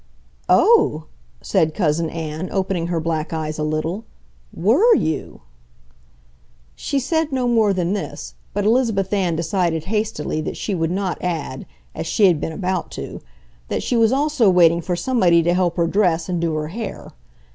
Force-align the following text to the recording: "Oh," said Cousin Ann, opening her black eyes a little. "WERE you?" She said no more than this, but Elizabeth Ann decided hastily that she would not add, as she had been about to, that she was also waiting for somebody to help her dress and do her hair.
"Oh," 0.49 1.03
said 1.41 1.75
Cousin 1.75 2.09
Ann, 2.09 2.49
opening 2.51 2.87
her 2.87 2.99
black 2.99 3.31
eyes 3.33 3.59
a 3.59 3.63
little. 3.63 4.03
"WERE 4.51 4.95
you?" 4.95 5.41
She 6.75 6.97
said 6.97 7.31
no 7.31 7.47
more 7.47 7.71
than 7.71 7.93
this, 7.93 8.33
but 8.51 8.65
Elizabeth 8.65 9.13
Ann 9.13 9.35
decided 9.35 9.83
hastily 9.83 10.41
that 10.41 10.57
she 10.57 10.73
would 10.73 10.89
not 10.89 11.21
add, 11.21 11.67
as 11.93 12.07
she 12.07 12.25
had 12.25 12.41
been 12.41 12.51
about 12.51 12.89
to, 12.93 13.21
that 13.67 13.83
she 13.83 13.95
was 13.95 14.11
also 14.11 14.49
waiting 14.49 14.81
for 14.81 14.95
somebody 14.95 15.43
to 15.43 15.53
help 15.53 15.77
her 15.77 15.85
dress 15.85 16.27
and 16.27 16.41
do 16.41 16.55
her 16.55 16.69
hair. 16.69 17.11